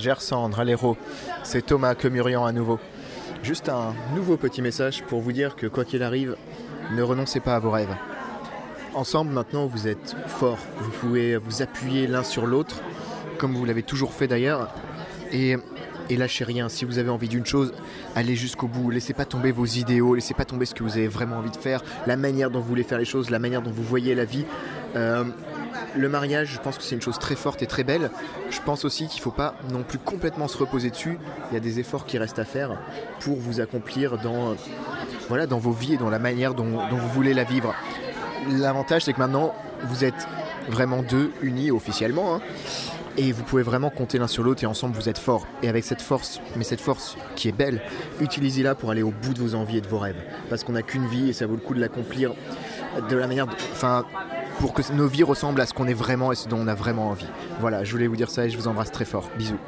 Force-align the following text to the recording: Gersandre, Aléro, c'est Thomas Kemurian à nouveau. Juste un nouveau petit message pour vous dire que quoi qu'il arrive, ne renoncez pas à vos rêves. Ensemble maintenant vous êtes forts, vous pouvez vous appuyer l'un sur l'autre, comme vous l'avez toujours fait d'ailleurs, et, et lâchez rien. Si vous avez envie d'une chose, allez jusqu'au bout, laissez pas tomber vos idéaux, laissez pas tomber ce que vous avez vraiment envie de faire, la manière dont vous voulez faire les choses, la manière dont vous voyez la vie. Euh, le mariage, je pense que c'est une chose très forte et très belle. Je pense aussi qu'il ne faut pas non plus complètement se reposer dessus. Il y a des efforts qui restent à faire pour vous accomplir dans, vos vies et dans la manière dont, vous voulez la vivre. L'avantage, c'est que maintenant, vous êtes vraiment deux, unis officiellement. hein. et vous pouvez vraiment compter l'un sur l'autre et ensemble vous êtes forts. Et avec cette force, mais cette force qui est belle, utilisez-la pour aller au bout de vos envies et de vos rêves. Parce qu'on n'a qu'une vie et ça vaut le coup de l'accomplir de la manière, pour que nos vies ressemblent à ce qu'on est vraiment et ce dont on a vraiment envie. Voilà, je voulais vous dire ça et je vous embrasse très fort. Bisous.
Gersandre, 0.00 0.58
Aléro, 0.58 0.96
c'est 1.44 1.64
Thomas 1.64 1.94
Kemurian 1.94 2.44
à 2.44 2.52
nouveau. 2.52 2.80
Juste 3.42 3.68
un 3.68 3.94
nouveau 4.14 4.36
petit 4.36 4.62
message 4.62 5.02
pour 5.04 5.20
vous 5.20 5.32
dire 5.32 5.56
que 5.56 5.66
quoi 5.66 5.84
qu'il 5.84 6.02
arrive, 6.02 6.36
ne 6.94 7.02
renoncez 7.02 7.40
pas 7.40 7.54
à 7.54 7.58
vos 7.58 7.70
rêves. 7.70 7.94
Ensemble 8.94 9.30
maintenant 9.30 9.66
vous 9.66 9.86
êtes 9.86 10.16
forts, 10.26 10.58
vous 10.78 10.90
pouvez 10.90 11.36
vous 11.36 11.62
appuyer 11.62 12.06
l'un 12.06 12.24
sur 12.24 12.46
l'autre, 12.46 12.82
comme 13.38 13.54
vous 13.54 13.64
l'avez 13.64 13.82
toujours 13.82 14.12
fait 14.12 14.26
d'ailleurs, 14.26 14.74
et, 15.32 15.56
et 16.08 16.16
lâchez 16.16 16.44
rien. 16.44 16.68
Si 16.68 16.84
vous 16.84 16.98
avez 16.98 17.10
envie 17.10 17.28
d'une 17.28 17.46
chose, 17.46 17.72
allez 18.16 18.34
jusqu'au 18.34 18.66
bout, 18.66 18.90
laissez 18.90 19.14
pas 19.14 19.24
tomber 19.24 19.52
vos 19.52 19.66
idéaux, 19.66 20.14
laissez 20.14 20.34
pas 20.34 20.44
tomber 20.44 20.66
ce 20.66 20.74
que 20.74 20.82
vous 20.82 20.96
avez 20.96 21.08
vraiment 21.08 21.36
envie 21.36 21.50
de 21.50 21.56
faire, 21.56 21.82
la 22.06 22.16
manière 22.16 22.50
dont 22.50 22.60
vous 22.60 22.68
voulez 22.68 22.82
faire 22.82 22.98
les 22.98 23.04
choses, 23.04 23.30
la 23.30 23.38
manière 23.38 23.62
dont 23.62 23.70
vous 23.70 23.84
voyez 23.84 24.14
la 24.14 24.24
vie. 24.24 24.44
Euh, 24.96 25.24
le 25.96 26.08
mariage, 26.08 26.48
je 26.48 26.58
pense 26.58 26.78
que 26.78 26.84
c'est 26.84 26.94
une 26.94 27.02
chose 27.02 27.18
très 27.18 27.34
forte 27.34 27.62
et 27.62 27.66
très 27.66 27.84
belle. 27.84 28.10
Je 28.50 28.60
pense 28.60 28.84
aussi 28.84 29.06
qu'il 29.06 29.18
ne 29.18 29.22
faut 29.22 29.30
pas 29.30 29.54
non 29.72 29.82
plus 29.82 29.98
complètement 29.98 30.48
se 30.48 30.56
reposer 30.58 30.90
dessus. 30.90 31.18
Il 31.50 31.54
y 31.54 31.56
a 31.56 31.60
des 31.60 31.80
efforts 31.80 32.06
qui 32.06 32.18
restent 32.18 32.38
à 32.38 32.44
faire 32.44 32.78
pour 33.20 33.36
vous 33.36 33.60
accomplir 33.60 34.18
dans, 34.18 34.54
vos 35.28 35.72
vies 35.72 35.94
et 35.94 35.96
dans 35.96 36.10
la 36.10 36.18
manière 36.18 36.54
dont, 36.54 36.64
vous 36.90 37.08
voulez 37.08 37.34
la 37.34 37.44
vivre. 37.44 37.74
L'avantage, 38.50 39.02
c'est 39.02 39.12
que 39.12 39.18
maintenant, 39.18 39.54
vous 39.84 40.04
êtes 40.04 40.26
vraiment 40.68 41.02
deux, 41.02 41.30
unis 41.42 41.70
officiellement. 41.70 42.36
hein. 42.36 42.40
et 43.16 43.32
vous 43.32 43.42
pouvez 43.42 43.62
vraiment 43.62 43.90
compter 43.90 44.18
l'un 44.18 44.28
sur 44.28 44.44
l'autre 44.44 44.62
et 44.62 44.66
ensemble 44.66 44.94
vous 44.94 45.08
êtes 45.08 45.18
forts. 45.18 45.46
Et 45.62 45.68
avec 45.68 45.84
cette 45.84 46.02
force, 46.02 46.40
mais 46.56 46.64
cette 46.64 46.80
force 46.80 47.16
qui 47.34 47.48
est 47.48 47.52
belle, 47.52 47.80
utilisez-la 48.20 48.74
pour 48.74 48.90
aller 48.90 49.02
au 49.02 49.10
bout 49.10 49.34
de 49.34 49.40
vos 49.40 49.54
envies 49.54 49.78
et 49.78 49.80
de 49.80 49.88
vos 49.88 49.98
rêves. 49.98 50.22
Parce 50.48 50.64
qu'on 50.64 50.72
n'a 50.72 50.82
qu'une 50.82 51.06
vie 51.06 51.30
et 51.30 51.32
ça 51.32 51.46
vaut 51.46 51.54
le 51.54 51.60
coup 51.60 51.74
de 51.74 51.80
l'accomplir 51.80 52.32
de 53.08 53.16
la 53.16 53.26
manière, 53.26 53.46
pour 54.60 54.74
que 54.74 54.82
nos 54.92 55.06
vies 55.06 55.22
ressemblent 55.22 55.60
à 55.62 55.66
ce 55.66 55.72
qu'on 55.72 55.88
est 55.88 55.94
vraiment 55.94 56.32
et 56.32 56.34
ce 56.34 56.46
dont 56.46 56.58
on 56.60 56.68
a 56.68 56.74
vraiment 56.74 57.08
envie. 57.08 57.26
Voilà, 57.60 57.82
je 57.82 57.90
voulais 57.92 58.06
vous 58.06 58.16
dire 58.16 58.30
ça 58.30 58.44
et 58.44 58.50
je 58.50 58.58
vous 58.58 58.68
embrasse 58.68 58.92
très 58.92 59.06
fort. 59.06 59.30
Bisous. 59.38 59.58